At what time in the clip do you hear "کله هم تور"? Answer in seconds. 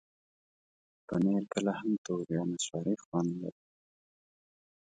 1.53-2.25